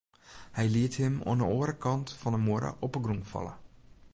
[0.57, 3.53] Hy liet him oan 'e oare kant fan de muorre op 'e grûn falle.